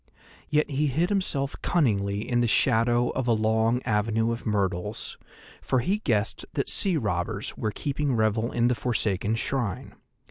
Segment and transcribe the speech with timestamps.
[0.49, 5.15] Yet he hid himself cunningly in the shadow of a long avenue of myrtles,
[5.61, 9.93] for he guessed that sea robbers were keeping revel in the forsaken shrine.